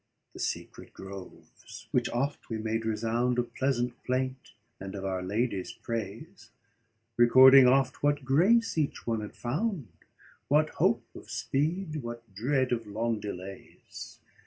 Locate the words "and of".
4.79-5.05